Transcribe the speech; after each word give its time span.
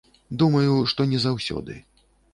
Думаю, 0.41 0.73
што 0.93 1.07
не 1.11 1.19
заўсёды. 1.27 1.77